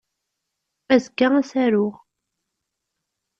[0.93, 1.95] Azekka ad as-aruɣ.